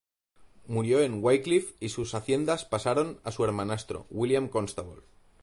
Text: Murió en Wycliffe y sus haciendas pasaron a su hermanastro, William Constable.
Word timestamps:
Murió 0.65 1.01
en 1.01 1.23
Wycliffe 1.23 1.75
y 1.79 1.89
sus 1.89 2.15
haciendas 2.15 2.65
pasaron 2.65 3.19
a 3.23 3.31
su 3.31 3.43
hermanastro, 3.45 4.07
William 4.09 4.47
Constable. 4.47 5.03